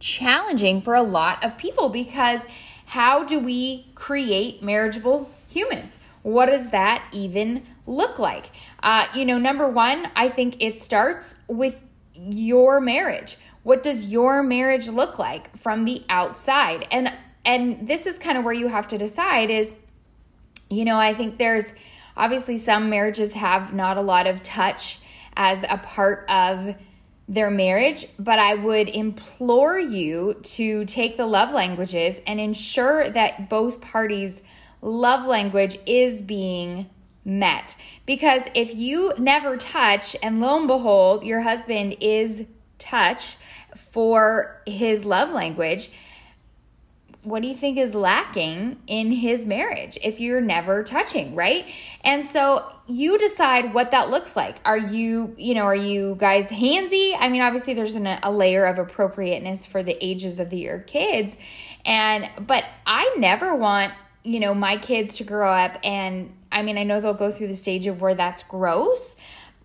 challenging 0.00 0.80
for 0.80 0.94
a 0.94 1.02
lot 1.02 1.44
of 1.44 1.58
people 1.58 1.88
because 1.88 2.42
how 2.86 3.24
do 3.24 3.38
we 3.38 3.90
create 3.94 4.62
marriageable 4.62 5.28
humans? 5.48 5.98
What 6.28 6.46
does 6.46 6.68
that 6.72 7.08
even 7.12 7.64
look 7.86 8.18
like? 8.18 8.50
Uh, 8.82 9.06
you 9.14 9.24
know, 9.24 9.38
number 9.38 9.66
one, 9.66 10.10
I 10.14 10.28
think 10.28 10.56
it 10.60 10.78
starts 10.78 11.36
with 11.48 11.82
your 12.12 12.80
marriage. 12.80 13.38
What 13.62 13.82
does 13.82 14.04
your 14.04 14.42
marriage 14.42 14.88
look 14.88 15.18
like 15.18 15.56
from 15.56 15.86
the 15.86 16.04
outside? 16.10 16.86
And 16.90 17.10
and 17.46 17.88
this 17.88 18.04
is 18.04 18.18
kind 18.18 18.36
of 18.36 18.44
where 18.44 18.52
you 18.52 18.68
have 18.68 18.88
to 18.88 18.98
decide 18.98 19.48
is 19.48 19.74
you 20.68 20.84
know, 20.84 20.98
I 20.98 21.14
think 21.14 21.38
there's 21.38 21.72
obviously 22.14 22.58
some 22.58 22.90
marriages 22.90 23.32
have 23.32 23.72
not 23.72 23.96
a 23.96 24.02
lot 24.02 24.26
of 24.26 24.42
touch 24.42 24.98
as 25.34 25.64
a 25.66 25.78
part 25.78 26.28
of 26.28 26.74
their 27.26 27.50
marriage, 27.50 28.06
but 28.18 28.38
I 28.38 28.52
would 28.52 28.90
implore 28.90 29.78
you 29.78 30.34
to 30.42 30.84
take 30.84 31.16
the 31.16 31.24
love 31.24 31.52
languages 31.52 32.20
and 32.26 32.38
ensure 32.38 33.08
that 33.08 33.48
both 33.48 33.80
parties' 33.80 34.42
love 34.80 35.26
language 35.26 35.78
is 35.86 36.22
being 36.22 36.88
met. 37.24 37.76
Because 38.06 38.42
if 38.54 38.74
you 38.74 39.12
never 39.18 39.56
touch, 39.56 40.16
and 40.22 40.40
lo 40.40 40.58
and 40.58 40.66
behold, 40.66 41.24
your 41.24 41.40
husband 41.40 41.96
is 42.00 42.44
touch 42.78 43.36
for 43.92 44.62
his 44.66 45.04
love 45.04 45.30
language, 45.30 45.90
what 47.22 47.42
do 47.42 47.48
you 47.48 47.54
think 47.54 47.76
is 47.76 47.94
lacking 47.94 48.78
in 48.86 49.10
his 49.10 49.44
marriage 49.44 49.98
if 50.02 50.20
you're 50.20 50.40
never 50.40 50.82
touching, 50.82 51.34
right? 51.34 51.66
And 52.02 52.24
so 52.24 52.72
you 52.86 53.18
decide 53.18 53.74
what 53.74 53.90
that 53.90 54.08
looks 54.08 54.34
like. 54.34 54.56
Are 54.64 54.78
you, 54.78 55.34
you 55.36 55.54
know, 55.54 55.64
are 55.64 55.74
you 55.74 56.16
guys 56.18 56.48
handsy? 56.48 57.14
I 57.18 57.28
mean, 57.28 57.42
obviously 57.42 57.74
there's 57.74 57.96
an, 57.96 58.06
a 58.06 58.32
layer 58.32 58.64
of 58.64 58.78
appropriateness 58.78 59.66
for 59.66 59.82
the 59.82 60.02
ages 60.02 60.38
of 60.38 60.48
the, 60.48 60.58
your 60.58 60.78
kids. 60.78 61.36
And, 61.84 62.30
but 62.46 62.64
I 62.86 63.14
never 63.18 63.54
want, 63.54 63.92
you 64.24 64.40
know, 64.40 64.54
my 64.54 64.76
kids 64.76 65.14
to 65.16 65.24
grow 65.24 65.52
up 65.52 65.78
and 65.82 66.32
I 66.50 66.62
mean, 66.62 66.78
I 66.78 66.82
know 66.82 67.00
they'll 67.00 67.14
go 67.14 67.30
through 67.30 67.48
the 67.48 67.56
stage 67.56 67.86
of 67.86 68.00
where 68.00 68.14
that's 68.14 68.42
gross, 68.42 69.16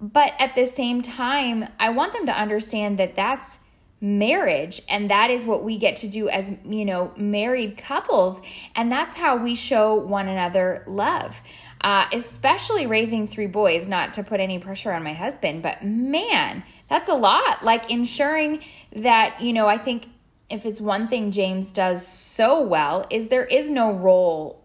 but 0.01 0.33
at 0.39 0.55
the 0.55 0.67
same 0.67 1.01
time, 1.01 1.65
I 1.79 1.89
want 1.89 2.13
them 2.13 2.25
to 2.25 2.37
understand 2.37 2.97
that 2.99 3.15
that's 3.15 3.57
marriage 4.01 4.81
and 4.89 5.09
that 5.09 5.29
is 5.29 5.45
what 5.45 5.63
we 5.63 5.77
get 5.77 5.95
to 5.95 6.09
do 6.09 6.27
as 6.27 6.49
you 6.65 6.83
know 6.83 7.13
married 7.15 7.77
couples 7.77 8.41
and 8.75 8.91
that's 8.91 9.15
how 9.15 9.37
we 9.37 9.55
show 9.55 9.95
one 9.95 10.27
another 10.27 10.83
love 10.87 11.39
uh, 11.85 12.05
especially 12.11 12.85
raising 12.85 13.29
three 13.29 13.47
boys 13.47 13.87
not 13.87 14.13
to 14.13 14.21
put 14.21 14.41
any 14.41 14.59
pressure 14.59 14.91
on 14.91 15.03
my 15.03 15.13
husband 15.13 15.63
but 15.63 15.81
man 15.85 16.61
that's 16.89 17.09
a 17.09 17.15
lot. 17.15 17.63
Like 17.63 17.89
ensuring 17.89 18.61
that 18.95 19.41
you 19.41 19.53
know 19.53 19.67
i 19.67 19.77
think 19.77 20.07
if 20.53 20.65
it's 20.65 20.79
one 20.79 21.07
thing 21.07 21.31
james 21.31 21.71
does 21.71 22.05
so 22.05 22.61
well 22.61 23.05
is 23.09 23.27
there 23.27 23.45
is 23.45 23.69
no 23.69 23.91
role 23.91 24.63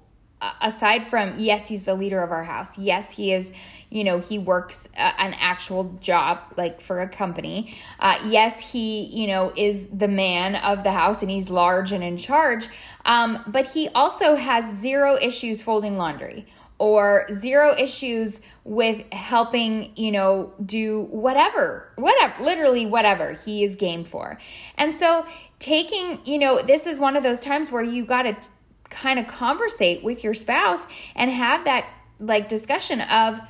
aside 0.60 1.04
from 1.04 1.34
yes 1.36 1.66
he's 1.66 1.82
the 1.82 1.94
leader 1.94 2.22
of 2.22 2.30
our 2.30 2.44
house. 2.44 2.76
Yes 2.78 3.10
he 3.10 3.32
is 3.32 3.52
you 3.90 4.04
know 4.04 4.18
he 4.18 4.38
works 4.38 4.88
uh, 4.96 5.12
an 5.18 5.34
actual 5.38 5.84
job 6.00 6.40
like 6.56 6.80
for 6.80 7.00
a 7.00 7.08
company. 7.08 7.76
Uh, 7.98 8.18
yes 8.26 8.72
he 8.72 9.06
you 9.06 9.26
know 9.26 9.52
is 9.56 9.88
the 9.88 10.08
man 10.08 10.56
of 10.56 10.84
the 10.84 10.92
house 10.92 11.22
and 11.22 11.30
he's 11.30 11.50
large 11.50 11.92
and 11.92 12.04
in 12.04 12.16
charge. 12.16 12.68
Um, 13.04 13.42
but 13.48 13.66
he 13.66 13.88
also 13.90 14.36
has 14.36 14.72
zero 14.72 15.16
issues 15.20 15.62
folding 15.62 15.96
laundry 15.96 16.46
or 16.78 17.26
zero 17.32 17.74
issues 17.76 18.40
with 18.62 19.04
helping, 19.12 19.90
you 19.96 20.12
know, 20.12 20.52
do 20.64 21.08
whatever, 21.10 21.90
whatever, 21.96 22.40
literally 22.40 22.86
whatever 22.86 23.32
he 23.32 23.64
is 23.64 23.74
game 23.74 24.04
for. 24.04 24.38
And 24.76 24.94
so 24.94 25.26
taking, 25.58 26.20
you 26.24 26.38
know, 26.38 26.62
this 26.62 26.86
is 26.86 26.98
one 26.98 27.16
of 27.16 27.22
those 27.22 27.40
times 27.40 27.70
where 27.70 27.82
you 27.82 28.04
got 28.04 28.22
to 28.22 28.36
kind 28.90 29.18
of 29.18 29.26
conversate 29.26 30.02
with 30.02 30.24
your 30.24 30.34
spouse 30.34 30.86
and 31.14 31.30
have 31.30 31.64
that 31.64 31.88
like 32.20 32.48
discussion 32.48 33.00
of 33.02 33.40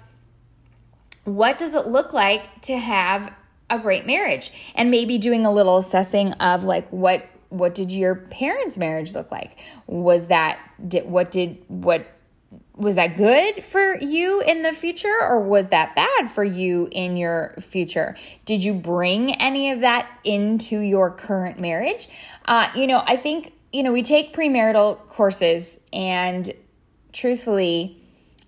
what 1.24 1.58
does 1.58 1.74
it 1.74 1.86
look 1.86 2.12
like 2.12 2.60
to 2.62 2.76
have 2.76 3.32
a 3.70 3.78
great 3.78 4.06
marriage? 4.06 4.52
And 4.74 4.90
maybe 4.90 5.18
doing 5.18 5.44
a 5.44 5.52
little 5.52 5.78
assessing 5.78 6.32
of 6.34 6.64
like 6.64 6.88
what 6.90 7.26
what 7.50 7.74
did 7.74 7.90
your 7.90 8.14
parents 8.14 8.76
marriage 8.76 9.14
look 9.14 9.30
like? 9.30 9.58
Was 9.86 10.26
that 10.28 10.58
did 10.86 11.06
what 11.06 11.30
did 11.30 11.62
what 11.68 12.06
was 12.74 12.94
that 12.94 13.16
good 13.16 13.62
for 13.64 13.96
you 13.96 14.40
in 14.40 14.62
the 14.62 14.72
future 14.72 15.18
or 15.20 15.40
was 15.40 15.66
that 15.68 15.94
bad 15.94 16.30
for 16.30 16.44
you 16.44 16.88
in 16.92 17.16
your 17.16 17.54
future? 17.60 18.16
Did 18.46 18.62
you 18.62 18.72
bring 18.72 19.34
any 19.34 19.70
of 19.70 19.80
that 19.80 20.08
into 20.24 20.78
your 20.78 21.10
current 21.10 21.58
marriage? 21.58 22.08
Uh, 22.44 22.68
you 22.74 22.86
know 22.86 23.02
i 23.06 23.16
think 23.16 23.52
you 23.72 23.82
know 23.82 23.92
we 23.92 24.02
take 24.02 24.34
premarital 24.34 24.98
courses 25.08 25.78
and 25.92 26.52
truthfully 27.12 28.00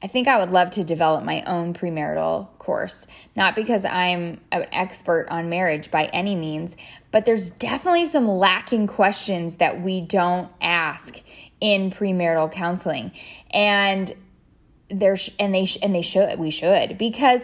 i 0.03 0.07
think 0.07 0.27
i 0.27 0.39
would 0.39 0.51
love 0.51 0.71
to 0.71 0.85
develop 0.85 1.25
my 1.25 1.43
own 1.43 1.75
premarital 1.75 2.49
course. 2.59 3.07
Not 3.37 3.57
because 3.57 3.85
i'm 3.85 4.41
an 4.53 4.67
expert 4.73 5.27
on 5.31 5.51
marriage 5.51 5.91
by 5.91 6.05
any 6.07 6.35
means 6.35 6.77
but 7.11 7.27
there's 7.27 7.51
definitely 7.51 8.07
some 8.07 8.29
lacking 8.29 8.87
questions 8.87 9.57
that 9.57 9.83
we 9.83 10.01
don't 10.01 10.49
ask 10.61 11.21
in 11.61 11.91
premarital 11.91 12.51
counseling. 12.53 13.13
And 13.51 14.15
there's 14.91 15.31
and 15.39 15.55
they 15.55 15.69
and 15.83 15.95
they 15.95 16.03
should 16.03 16.39
we 16.39 16.51
should 16.51 16.99
because 16.99 17.43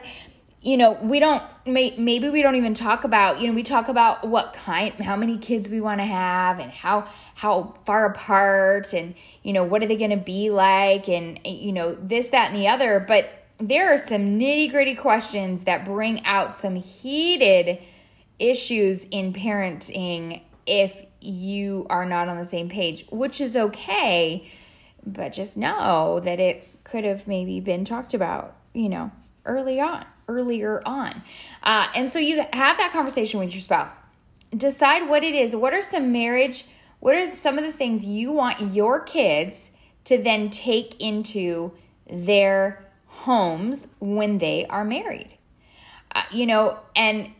you 0.62 0.76
know 0.76 0.98
we 1.00 1.20
don't 1.20 1.42
may, 1.64 1.94
maybe 1.96 2.28
we 2.28 2.42
don't 2.42 2.56
even 2.56 2.74
talk 2.74 3.04
about 3.04 3.40
you 3.40 3.46
know 3.46 3.54
we 3.54 3.62
talk 3.62 3.88
about 3.88 4.26
what 4.26 4.52
kind 4.52 4.92
how 4.94 5.16
many 5.16 5.38
kids 5.38 5.68
we 5.68 5.80
want 5.80 6.00
to 6.00 6.04
have 6.04 6.58
and 6.58 6.72
how 6.72 7.06
how 7.34 7.74
far 7.84 8.06
apart 8.06 8.92
and 8.92 9.14
you 9.44 9.52
know 9.52 9.62
what 9.62 9.82
are 9.82 9.86
they 9.86 9.96
going 9.96 10.10
to 10.10 10.16
be 10.16 10.50
like 10.50 11.08
and 11.08 11.38
you 11.44 11.72
know 11.72 11.94
this 11.94 12.28
that 12.28 12.50
and 12.50 12.58
the 12.58 12.68
other. 12.68 13.04
But 13.06 13.30
there 13.58 13.94
are 13.94 13.98
some 13.98 14.38
nitty 14.38 14.70
gritty 14.70 14.94
questions 14.94 15.64
that 15.64 15.84
bring 15.84 16.24
out 16.24 16.54
some 16.54 16.74
heated 16.74 17.80
issues 18.38 19.04
in 19.10 19.32
parenting 19.32 20.42
if 20.66 21.06
you 21.26 21.86
are 21.90 22.06
not 22.06 22.28
on 22.28 22.36
the 22.36 22.44
same 22.44 22.68
page, 22.68 23.06
which 23.10 23.40
is 23.40 23.56
okay, 23.56 24.48
but 25.04 25.32
just 25.32 25.56
know 25.56 26.20
that 26.24 26.40
it 26.40 26.68
could 26.84 27.04
have 27.04 27.26
maybe 27.26 27.60
been 27.60 27.84
talked 27.84 28.14
about, 28.14 28.56
you 28.72 28.88
know, 28.88 29.10
early 29.44 29.80
on, 29.80 30.04
earlier 30.28 30.82
on. 30.86 31.22
Uh, 31.62 31.88
and 31.94 32.10
so 32.10 32.18
you 32.18 32.38
have 32.52 32.76
that 32.78 32.92
conversation 32.92 33.40
with 33.40 33.52
your 33.52 33.62
spouse. 33.62 34.00
Decide 34.56 35.08
what 35.08 35.24
it 35.24 35.34
is. 35.34 35.54
What 35.54 35.72
are 35.74 35.82
some 35.82 36.12
marriage, 36.12 36.64
what 37.00 37.14
are 37.14 37.32
some 37.32 37.58
of 37.58 37.64
the 37.64 37.72
things 37.72 38.04
you 38.04 38.32
want 38.32 38.72
your 38.72 39.00
kids 39.00 39.70
to 40.04 40.18
then 40.22 40.50
take 40.50 41.00
into 41.02 41.72
their 42.08 42.84
homes 43.06 43.88
when 43.98 44.38
they 44.38 44.66
are 44.66 44.84
married? 44.84 45.36
Uh, 46.14 46.22
you 46.30 46.46
know, 46.46 46.78
and 46.94 47.30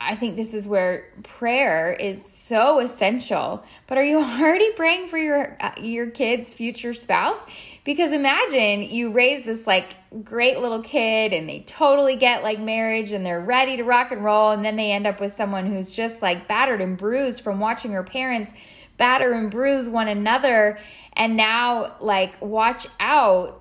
I 0.00 0.14
think 0.14 0.36
this 0.36 0.54
is 0.54 0.66
where 0.66 1.12
prayer 1.24 1.92
is 1.92 2.24
so 2.24 2.78
essential. 2.78 3.64
But 3.86 3.98
are 3.98 4.04
you 4.04 4.18
already 4.18 4.70
praying 4.72 5.08
for 5.08 5.18
your 5.18 5.56
uh, 5.60 5.72
your 5.80 6.10
kid's 6.10 6.52
future 6.52 6.94
spouse? 6.94 7.40
Because 7.84 8.12
imagine 8.12 8.82
you 8.82 9.12
raise 9.12 9.44
this 9.44 9.66
like 9.66 9.96
great 10.24 10.60
little 10.60 10.82
kid 10.82 11.32
and 11.32 11.48
they 11.48 11.60
totally 11.60 12.16
get 12.16 12.42
like 12.42 12.58
marriage 12.60 13.12
and 13.12 13.26
they're 13.26 13.40
ready 13.40 13.76
to 13.76 13.84
rock 13.84 14.12
and 14.12 14.24
roll 14.24 14.52
and 14.52 14.64
then 14.64 14.76
they 14.76 14.92
end 14.92 15.06
up 15.06 15.20
with 15.20 15.32
someone 15.32 15.66
who's 15.66 15.92
just 15.92 16.22
like 16.22 16.48
battered 16.48 16.80
and 16.80 16.96
bruised 16.96 17.42
from 17.42 17.60
watching 17.60 17.92
her 17.92 18.02
parents 18.02 18.52
batter 18.96 19.32
and 19.32 19.50
bruise 19.50 19.88
one 19.88 20.08
another 20.08 20.78
and 21.12 21.36
now 21.36 21.94
like 22.00 22.40
watch 22.40 22.86
out 23.00 23.60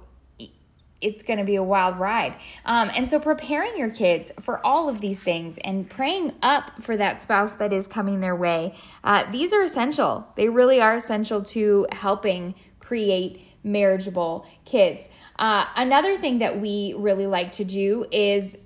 it's 1.01 1.23
going 1.23 1.39
to 1.39 1.45
be 1.45 1.55
a 1.55 1.63
wild 1.63 1.99
ride. 1.99 2.35
Um, 2.65 2.89
and 2.95 3.07
so, 3.07 3.19
preparing 3.19 3.77
your 3.77 3.89
kids 3.89 4.31
for 4.41 4.65
all 4.65 4.89
of 4.89 4.99
these 5.01 5.21
things 5.21 5.57
and 5.59 5.89
praying 5.89 6.33
up 6.41 6.81
for 6.81 6.97
that 6.97 7.19
spouse 7.19 7.53
that 7.53 7.71
is 7.71 7.87
coming 7.87 8.19
their 8.19 8.35
way, 8.35 8.75
uh, 9.03 9.29
these 9.31 9.53
are 9.53 9.61
essential. 9.61 10.27
They 10.35 10.49
really 10.49 10.81
are 10.81 10.95
essential 10.95 11.43
to 11.43 11.87
helping 11.91 12.55
create 12.79 13.41
marriageable 13.63 14.45
kids. 14.65 15.07
Uh, 15.37 15.65
another 15.75 16.17
thing 16.17 16.39
that 16.39 16.59
we 16.59 16.95
really 16.97 17.27
like 17.27 17.51
to 17.53 17.65
do 17.65 18.05
is 18.11 18.57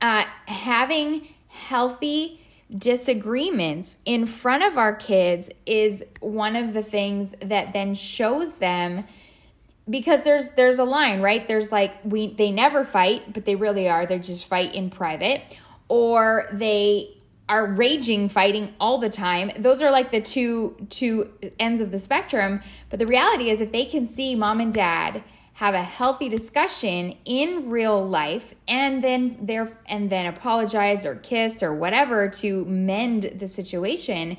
uh, 0.00 0.24
having 0.46 1.28
healthy 1.46 2.40
disagreements 2.76 3.98
in 4.04 4.26
front 4.26 4.64
of 4.64 4.76
our 4.76 4.94
kids 4.94 5.48
is 5.66 6.04
one 6.20 6.56
of 6.56 6.74
the 6.74 6.82
things 6.82 7.32
that 7.42 7.72
then 7.72 7.94
shows 7.94 8.56
them 8.56 9.04
because 9.88 10.22
there's 10.22 10.48
there's 10.50 10.78
a 10.78 10.84
line 10.84 11.20
right? 11.20 11.46
There's 11.46 11.70
like 11.70 11.92
we 12.04 12.34
they 12.34 12.50
never 12.50 12.84
fight 12.84 13.32
but 13.32 13.44
they 13.44 13.56
really 13.56 13.88
are. 13.88 14.06
They 14.06 14.18
just 14.18 14.46
fight 14.46 14.74
in 14.74 14.90
private. 14.90 15.42
Or 15.88 16.48
they 16.52 17.16
are 17.48 17.66
raging 17.66 18.28
fighting 18.28 18.74
all 18.80 18.98
the 18.98 19.08
time. 19.08 19.52
Those 19.58 19.80
are 19.80 19.90
like 19.90 20.10
the 20.10 20.20
two 20.20 20.76
two 20.90 21.30
ends 21.60 21.80
of 21.80 21.92
the 21.92 21.98
spectrum. 21.98 22.60
But 22.90 22.98
the 22.98 23.06
reality 23.06 23.50
is 23.50 23.60
if 23.60 23.72
they 23.72 23.84
can 23.84 24.06
see 24.06 24.34
mom 24.34 24.60
and 24.60 24.72
dad 24.72 25.22
have 25.56 25.74
a 25.74 25.82
healthy 25.82 26.28
discussion 26.28 27.16
in 27.24 27.70
real 27.70 28.06
life 28.06 28.54
and 28.68 29.02
then 29.02 29.38
there 29.40 29.78
and 29.86 30.10
then 30.10 30.26
apologize 30.26 31.06
or 31.06 31.14
kiss 31.14 31.62
or 31.62 31.74
whatever 31.74 32.28
to 32.28 32.62
mend 32.66 33.22
the 33.36 33.48
situation 33.48 34.36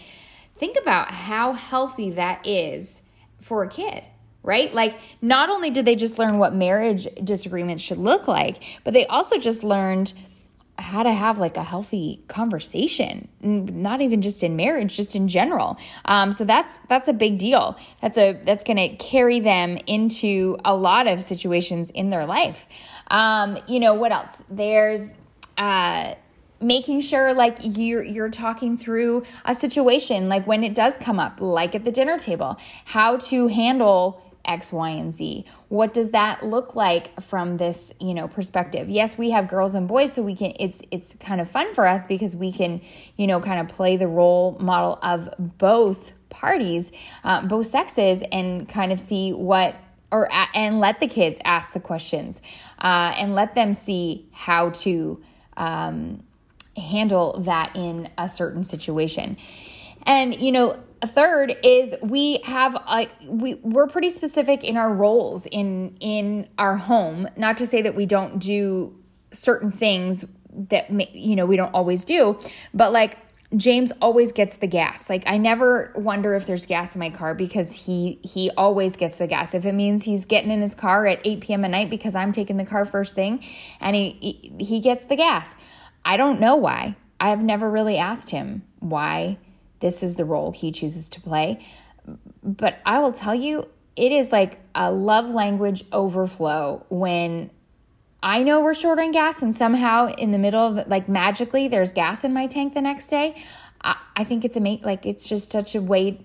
think 0.57 0.77
about 0.77 1.09
how 1.09 1.53
healthy 1.53 2.11
that 2.11 2.45
is 2.45 3.01
for 3.41 3.63
a 3.63 3.67
kid 3.67 4.03
right? 4.47 4.73
Like, 4.73 4.97
not 5.21 5.49
only 5.49 5.69
did 5.69 5.85
they 5.85 5.95
just 5.95 6.17
learn 6.17 6.39
what 6.39 6.55
marriage 6.55 7.07
disagreements 7.23 7.83
should 7.83 7.97
look 7.99 8.27
like, 8.27 8.63
but 8.83 8.93
they 8.93 9.05
also 9.07 9.37
just 9.37 9.63
learned 9.63 10.13
how 10.79 11.03
to 11.03 11.11
have 11.11 11.39
like 11.39 11.57
a 11.57 11.63
healthy 11.63 12.23
conversation 12.27 13.27
not 13.41 13.99
even 13.99 14.21
just 14.21 14.43
in 14.43 14.55
marriage 14.55 14.95
just 14.95 15.15
in 15.15 15.27
general. 15.27 15.75
Um, 16.05 16.31
so 16.31 16.45
that's 16.45 16.77
that's 16.87 17.07
a 17.07 17.13
big 17.13 17.39
deal. 17.39 17.77
That's 18.01 18.17
a 18.17 18.33
that's 18.43 18.63
going 18.63 18.77
to 18.77 18.89
carry 18.97 19.39
them 19.39 19.77
into 19.87 20.57
a 20.63 20.75
lot 20.75 21.07
of 21.07 21.23
situations 21.23 21.89
in 21.91 22.11
their 22.11 22.25
life. 22.25 22.67
Um, 23.07 23.57
you 23.67 23.79
know 23.79 23.95
what 23.95 24.11
else? 24.11 24.43
There's 24.49 25.17
uh, 25.57 26.13
making 26.61 27.01
sure 27.01 27.33
like 27.33 27.57
you're 27.61 28.03
you're 28.03 28.29
talking 28.29 28.77
through 28.77 29.23
a 29.45 29.53
situation 29.53 30.29
like 30.29 30.45
when 30.47 30.63
it 30.63 30.73
does 30.73 30.97
come 30.97 31.19
up 31.19 31.39
like 31.39 31.75
at 31.75 31.85
the 31.85 31.91
dinner 31.91 32.17
table 32.17 32.57
how 32.85 33.17
to 33.17 33.47
handle 33.47 34.21
X, 34.47 34.71
Y, 34.71 34.89
and 34.89 35.13
Z. 35.13 35.45
What 35.69 35.93
does 35.93 36.11
that 36.11 36.45
look 36.45 36.75
like 36.75 37.19
from 37.21 37.57
this, 37.57 37.93
you 37.99 38.13
know, 38.13 38.27
perspective? 38.27 38.89
Yes, 38.89 39.17
we 39.17 39.29
have 39.31 39.47
girls 39.47 39.75
and 39.75 39.87
boys, 39.87 40.13
so 40.13 40.21
we 40.21 40.35
can 40.35 40.53
it's 40.59 40.81
it's 40.91 41.15
kind 41.19 41.41
of 41.41 41.49
fun 41.49 41.73
for 41.73 41.85
us 41.85 42.05
because 42.05 42.35
we 42.35 42.51
can, 42.51 42.81
you 43.17 43.27
know, 43.27 43.39
kind 43.39 43.59
of 43.59 43.67
play 43.67 43.97
the 43.97 44.07
role 44.07 44.57
model 44.59 44.99
of 45.03 45.29
both 45.57 46.13
parties, 46.29 46.91
uh, 47.23 47.45
both 47.45 47.67
sexes, 47.67 48.23
and 48.31 48.67
kind 48.67 48.91
of 48.91 48.99
see 48.99 49.33
what 49.33 49.75
or 50.11 50.29
and 50.53 50.79
let 50.79 50.99
the 50.99 51.07
kids 51.07 51.39
ask 51.43 51.73
the 51.73 51.79
questions 51.79 52.41
uh, 52.79 53.13
and 53.17 53.35
let 53.35 53.55
them 53.55 53.73
see 53.73 54.27
how 54.31 54.69
to 54.69 55.21
um, 55.57 56.23
handle 56.77 57.39
that 57.41 57.75
in 57.75 58.09
a 58.17 58.29
certain 58.29 58.63
situation. 58.63 59.37
And 60.03 60.39
you 60.39 60.51
know, 60.51 60.79
third 61.05 61.55
is 61.63 61.95
we 62.01 62.39
have 62.43 62.73
like 62.87 63.11
we 63.27 63.55
we're 63.55 63.87
pretty 63.87 64.09
specific 64.09 64.63
in 64.63 64.77
our 64.77 64.93
roles 64.93 65.45
in 65.47 65.95
in 65.99 66.47
our 66.57 66.75
home 66.75 67.27
not 67.37 67.57
to 67.57 67.67
say 67.67 67.81
that 67.81 67.95
we 67.95 68.05
don't 68.05 68.39
do 68.39 68.95
certain 69.31 69.69
things 69.69 70.25
that 70.69 70.89
you 71.15 71.35
know 71.35 71.45
we 71.45 71.55
don't 71.55 71.73
always 71.73 72.03
do 72.05 72.39
but 72.73 72.91
like 72.91 73.17
James 73.55 73.93
always 74.01 74.33
gets 74.33 74.57
the 74.57 74.67
gas. 74.67 75.09
Like 75.09 75.23
I 75.25 75.37
never 75.37 75.93
wonder 75.95 76.35
if 76.35 76.45
there's 76.45 76.65
gas 76.65 76.95
in 76.95 76.99
my 76.99 77.09
car 77.09 77.33
because 77.33 77.73
he 77.73 78.19
he 78.21 78.51
always 78.57 78.97
gets 78.97 79.15
the 79.15 79.27
gas. 79.27 79.53
If 79.53 79.65
it 79.65 79.71
means 79.71 80.03
he's 80.03 80.25
getting 80.25 80.51
in 80.51 80.61
his 80.61 80.75
car 80.75 81.07
at 81.07 81.21
8 81.23 81.39
p.m. 81.39 81.63
at 81.63 81.71
night 81.71 81.89
because 81.89 82.13
I'm 82.13 82.33
taking 82.33 82.57
the 82.57 82.65
car 82.65 82.85
first 82.85 83.15
thing 83.15 83.41
and 83.79 83.95
he 83.95 84.17
he, 84.19 84.65
he 84.65 84.79
gets 84.81 85.05
the 85.05 85.15
gas. 85.15 85.55
I 86.03 86.17
don't 86.17 86.41
know 86.41 86.57
why. 86.57 86.97
I 87.21 87.29
have 87.29 87.41
never 87.41 87.69
really 87.69 87.97
asked 87.97 88.29
him 88.29 88.63
why 88.79 89.37
this 89.79 90.03
is 90.03 90.15
the 90.15 90.25
role 90.25 90.51
he 90.51 90.71
chooses 90.71 91.09
to 91.09 91.21
play. 91.21 91.65
But 92.43 92.79
I 92.85 92.99
will 92.99 93.11
tell 93.11 93.35
you, 93.35 93.65
it 93.95 94.11
is 94.11 94.31
like 94.31 94.59
a 94.75 94.91
love 94.91 95.29
language 95.29 95.83
overflow 95.91 96.85
when 96.89 97.49
I 98.21 98.43
know 98.43 98.61
we're 98.61 98.73
short 98.73 98.99
on 98.99 99.11
gas 99.11 99.41
and 99.41 99.55
somehow 99.55 100.07
in 100.17 100.31
the 100.31 100.37
middle 100.37 100.61
of 100.61 100.87
like 100.87 101.07
magically 101.07 101.67
there's 101.67 101.91
gas 101.91 102.23
in 102.23 102.33
my 102.33 102.47
tank 102.47 102.73
the 102.73 102.81
next 102.81 103.07
day. 103.07 103.35
I, 103.81 103.95
I 104.15 104.23
think 104.23 104.45
it's 104.45 104.55
amazing. 104.55 104.83
Like 104.83 105.05
it's 105.05 105.27
just 105.27 105.51
such 105.51 105.75
a 105.75 105.81
way, 105.81 106.19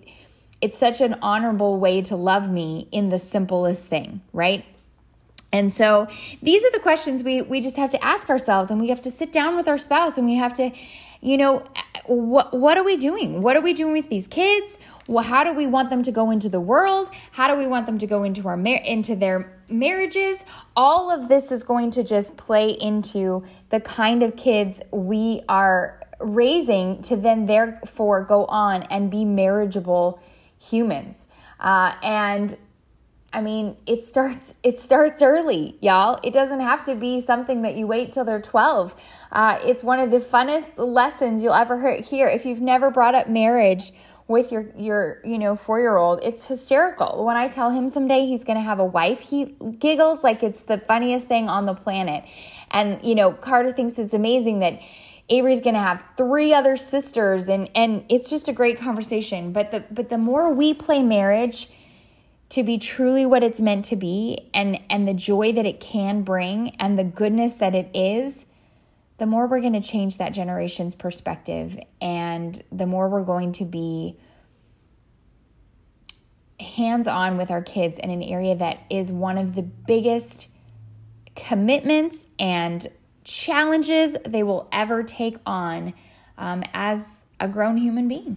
it's 0.61 0.79
such 0.79 1.01
an 1.01 1.17
honorable 1.23 1.79
way 1.79 2.03
to 2.03 2.17
love 2.17 2.51
me 2.51 2.89
in 2.93 3.11
the 3.11 3.19
simplest 3.19 3.89
thing, 3.89 4.21
right? 4.33 4.65
And 5.53 5.71
so 5.71 6.07
these 6.43 6.65
are 6.65 6.71
the 6.71 6.81
questions 6.81 7.23
we 7.23 7.43
we 7.43 7.61
just 7.61 7.77
have 7.77 7.91
to 7.91 8.03
ask 8.03 8.31
ourselves 8.31 8.71
and 8.71 8.81
we 8.81 8.89
have 8.89 9.03
to 9.03 9.11
sit 9.11 9.33
down 9.33 9.57
with 9.57 9.69
our 9.69 9.79
spouse 9.79 10.17
and 10.17 10.27
we 10.27 10.35
have 10.37 10.55
to 10.55 10.71
you 11.23 11.37
know 11.37 11.65
what 12.07 12.53
what 12.53 12.77
are 12.77 12.83
we 12.83 12.97
doing? 12.97 13.43
What 13.43 13.57
are 13.57 13.61
we 13.61 13.73
doing 13.73 13.93
with 13.93 14.11
these 14.11 14.27
kids? 14.27 14.79
Well, 15.07 15.25
how 15.25 15.45
do 15.45 15.53
we 15.53 15.67
want 15.69 15.89
them 15.89 16.03
to 16.03 16.11
go 16.11 16.31
into 16.31 16.49
the 16.49 16.61
world? 16.61 17.09
How 17.31 17.47
do 17.47 17.57
we 17.57 17.67
want 17.67 17.87
them 17.87 17.97
to 17.99 18.07
go 18.09 18.25
into 18.25 18.49
our 18.49 18.57
mar- 18.57 18.83
into 18.85 19.15
their 19.15 19.53
marriages? 19.69 20.45
All 20.75 21.11
of 21.11 21.29
this 21.29 21.53
is 21.53 21.63
going 21.63 21.93
to 21.93 22.03
just 22.03 22.37
play 22.37 22.71
into 22.71 23.45
the 23.71 23.81
kind 23.81 24.25
of 24.25 24.37
kids 24.37 24.83
we 24.91 25.43
are 25.49 26.01
raising 26.19 27.03
to 27.03 27.17
then 27.17 27.47
therefore 27.47 28.23
go 28.25 28.45
on 28.47 28.83
and 28.85 29.11
be 29.11 29.25
marriageable 29.25 30.21
humans. 30.59 31.29
Uh, 31.61 31.95
and 32.03 32.57
I 33.33 33.41
mean, 33.41 33.77
it 33.87 34.05
starts 34.05 34.55
it 34.63 34.79
starts 34.79 35.23
early, 35.23 35.77
y'all. 35.81 36.19
It 36.23 36.33
doesn't 36.33 36.61
have 36.61 36.85
to 36.85 36.95
be 36.95 37.21
something 37.21 37.63
that 37.63 37.77
you 37.77 37.87
wait 37.87 38.13
till 38.13 38.25
they're 38.25 38.41
12. 38.41 38.95
Uh, 39.31 39.59
it's 39.63 39.83
one 39.83 39.99
of 39.99 40.11
the 40.11 40.21
funnest 40.21 40.79
lessons 40.79 41.43
you'll 41.43 41.55
ever 41.55 41.97
hear. 41.97 42.29
If 42.29 42.45
you've 42.45 42.61
never 42.61 42.91
brought 42.91 43.15
up 43.15 43.29
marriage 43.29 43.93
with 44.29 44.53
your 44.53 44.67
your 44.77 45.21
you 45.25 45.39
know 45.39 45.57
four 45.57 45.81
year 45.81 45.97
old, 45.97 46.21
it's 46.23 46.47
hysterical. 46.47 47.25
When 47.25 47.37
I 47.37 47.49
tell 47.49 47.71
him 47.71 47.89
someday 47.89 48.27
he's 48.27 48.45
going 48.45 48.59
to 48.59 48.63
have 48.63 48.79
a 48.79 48.85
wife, 48.85 49.21
he 49.21 49.57
giggles 49.79 50.23
like 50.23 50.43
it's 50.43 50.63
the 50.65 50.79
funniest 50.79 51.27
thing 51.27 51.49
on 51.49 51.67
the 51.67 51.75
planet. 51.75 52.25
And 52.71 53.05
you 53.05 53.15
know, 53.15 53.33
Carter 53.33 53.73
thinks 53.73 53.99
it's 53.99 54.15
amazing 54.15 54.61
that. 54.61 54.81
Avery's 55.29 55.61
going 55.61 55.75
to 55.75 55.81
have 55.81 56.05
three 56.19 56.53
other 56.53 56.77
sisters 56.77 57.49
and 57.49 57.71
and 57.77 58.05
it's 58.11 58.29
just 58.29 58.49
a 58.49 58.53
great 58.53 58.79
conversation 58.79 59.53
but 59.53 59.71
the 59.71 59.85
but 59.91 60.11
the 60.11 60.19
more 60.19 60.53
we 60.53 60.75
play 60.75 61.01
marriage 61.01 61.69
to 62.53 62.63
be 62.63 62.77
truly 62.77 63.25
what 63.25 63.43
it's 63.43 63.63
meant 63.63 63.87
to 63.87 63.97
be 63.97 64.51
and 64.53 64.79
and 64.91 65.09
the 65.09 65.15
joy 65.15 65.53
that 65.53 65.65
it 65.65 65.81
can 65.81 66.21
bring 66.21 66.69
and 66.79 66.99
the 66.99 67.05
goodness 67.05 67.55
that 67.55 67.75
it 67.75 67.89
is 67.95 68.45
the 69.17 69.25
more 69.25 69.47
we're 69.47 69.63
going 69.63 69.73
to 69.73 69.81
change 69.81 70.19
that 70.19 70.35
generation's 70.35 70.95
perspective 70.95 71.79
and 72.03 72.63
the 72.71 72.85
more 72.85 73.09
we're 73.09 73.25
going 73.25 73.53
to 73.53 73.65
be 73.65 74.19
hands 76.61 77.07
on 77.07 77.39
with 77.39 77.51
our 77.51 77.63
kids 77.63 77.99
in 77.99 78.11
an 78.11 78.23
area 78.23 78.55
that 78.55 78.81
is 78.91 79.11
one 79.11 79.39
of 79.39 79.55
the 79.55 79.63
biggest 79.63 80.49
commitments 81.35 82.29
and 82.39 82.87
challenges 83.25 84.15
they 84.27 84.43
will 84.43 84.69
ever 84.73 85.03
take 85.03 85.39
on 85.47 85.95
um, 86.37 86.63
as 86.75 87.23
a 87.41 87.49
grown 87.49 87.79
human 87.79 88.09
being. 88.09 88.37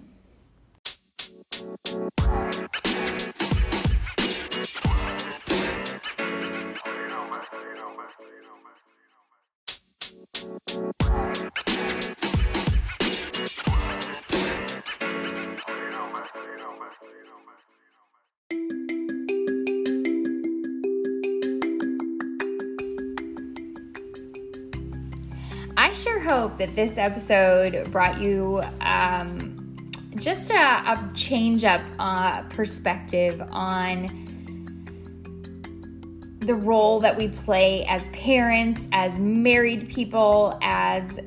Sure 25.96 26.20
hope 26.20 26.58
that 26.58 26.76
this 26.76 26.98
episode 26.98 27.90
brought 27.92 28.20
you 28.20 28.62
um, 28.82 29.92
just 30.16 30.50
a, 30.50 30.56
a, 30.56 31.12
change 31.14 31.64
up 31.64 31.82
uh, 32.00 32.42
perspective 32.44 33.42
on 33.50 34.26
the 36.40 36.56
role 36.56 37.00
that 37.00 37.18
we 37.18 37.30
play 37.30 37.86
as 37.86 38.10
parents, 38.10 38.88
as 38.92 39.18
married 39.20 39.90
people, 39.90 40.58
as 40.62 41.20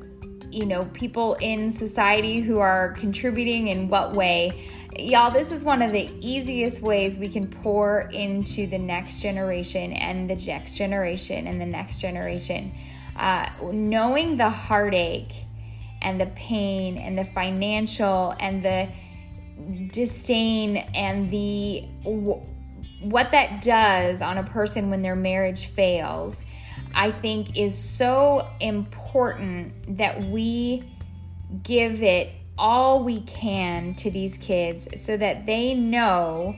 you 0.51 0.65
know, 0.65 0.85
people 0.93 1.35
in 1.41 1.71
society 1.71 2.39
who 2.39 2.59
are 2.59 2.93
contributing 2.93 3.67
in 3.67 3.89
what 3.89 4.13
way. 4.13 4.67
Y'all, 4.97 5.31
this 5.31 5.51
is 5.51 5.63
one 5.63 5.81
of 5.81 5.91
the 5.91 6.11
easiest 6.19 6.81
ways 6.81 7.17
we 7.17 7.29
can 7.29 7.47
pour 7.47 8.09
into 8.13 8.67
the 8.67 8.77
next 8.77 9.21
generation 9.21 9.93
and 9.93 10.29
the 10.29 10.35
next 10.35 10.77
generation 10.77 11.47
and 11.47 11.59
the 11.59 11.65
next 11.65 11.99
generation. 11.99 12.71
Uh, 13.19 13.49
knowing 13.73 14.37
the 14.37 14.49
heartache 14.49 15.33
and 16.01 16.21
the 16.21 16.27
pain 16.27 16.97
and 16.97 17.17
the 17.17 17.25
financial 17.25 18.33
and 18.39 18.63
the 18.63 18.87
disdain 19.91 20.77
and 20.77 21.29
the 21.29 21.81
what 23.01 23.31
that 23.31 23.61
does 23.61 24.21
on 24.21 24.37
a 24.37 24.43
person 24.43 24.89
when 24.89 25.01
their 25.01 25.17
marriage 25.17 25.67
fails, 25.67 26.45
I 26.95 27.11
think 27.11 27.57
is 27.57 27.77
so 27.77 28.47
important 28.61 29.97
that 29.97 30.23
we 30.25 30.89
give 31.63 32.01
it 32.03 32.31
all 32.57 33.03
we 33.03 33.21
can 33.21 33.95
to 33.95 34.11
these 34.11 34.37
kids 34.37 34.87
so 34.95 35.15
that 35.17 35.45
they 35.45 35.73
know 35.73 36.55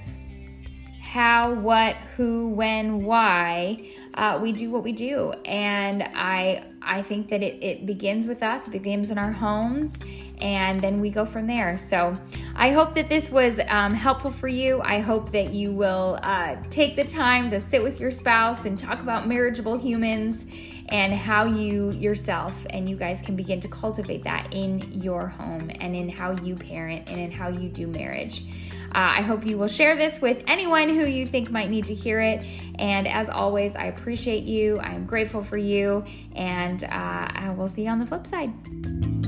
how, 1.12 1.54
what, 1.56 1.98
who, 2.16 2.52
when, 2.52 3.00
why 3.00 3.78
uh, 4.14 4.40
we 4.42 4.54
do 4.54 4.72
what 4.72 4.82
we 4.82 4.94
do. 4.94 5.34
And 5.44 6.04
I 6.16 6.64
I 6.82 7.02
think 7.02 7.28
that 7.28 7.44
it, 7.44 7.62
it 7.62 7.86
begins 7.86 8.28
with 8.28 8.42
us, 8.42 8.68
it 8.68 8.72
begins 8.72 9.12
in 9.12 9.18
our 9.18 9.32
homes, 9.32 10.00
and 10.40 10.80
then 10.80 11.02
we 11.02 11.10
go 11.10 11.26
from 11.26 11.48
there. 11.48 11.78
So 11.78 12.16
I 12.56 12.72
hope 12.72 12.96
that 12.96 13.10
this 13.10 13.30
was 13.30 13.60
um, 13.68 13.94
helpful 13.94 14.32
for 14.32 14.48
you. 14.48 14.82
I 14.86 15.00
hope 15.00 15.34
that 15.34 15.52
you 15.52 15.74
will 15.74 16.18
uh, 16.24 16.56
take 16.70 16.96
the 16.96 17.04
time 17.04 17.50
to 17.50 17.60
sit 17.60 17.84
with 17.84 18.00
your 18.00 18.10
spouse 18.10 18.64
and 18.64 18.80
talk 18.80 19.02
about 19.02 19.28
marriageable 19.28 19.78
humans 19.78 20.46
and 20.90 21.14
how 21.14 21.44
you 21.44 21.92
yourself 21.92 22.56
and 22.70 22.90
you 22.90 22.96
guys 22.96 23.22
can 23.22 23.36
begin 23.36 23.60
to 23.60 23.68
cultivate 23.68 24.24
that 24.24 24.48
in 24.54 24.80
your 24.94 25.28
home 25.28 25.70
and 25.82 25.94
in 25.94 26.08
how 26.08 26.32
you 26.42 26.56
parent 26.56 27.10
and 27.10 27.20
in 27.20 27.32
how 27.32 27.50
you 27.50 27.68
do 27.68 27.86
marriage. 27.88 28.46
Uh, 28.94 29.20
I 29.20 29.22
hope 29.22 29.46
you 29.46 29.58
will 29.58 29.68
share 29.68 29.96
this 29.96 30.20
with 30.20 30.44
anyone 30.48 30.90
who 30.90 31.06
you 31.06 31.26
think 31.26 31.50
might 31.50 31.70
need 31.70 31.86
to 31.86 31.96
hear 31.96 32.20
it. 32.20 32.44
And 32.78 33.08
as 33.08 33.30
always, 33.30 33.76
I 33.76 33.86
appreciate 33.86 34.44
you. 34.44 34.78
I 34.80 34.94
am 34.94 35.06
grateful 35.06 35.44
for 35.44 35.58
you. 35.58 36.04
And 36.36 36.84
uh, 36.84 36.88
I 36.90 37.54
will 37.56 37.70
see 37.70 37.84
you 37.84 37.90
on 37.90 38.00
the 38.00 38.06
flip 38.06 38.28
side. 38.28 39.21